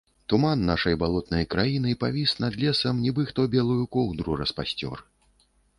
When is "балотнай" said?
1.03-1.45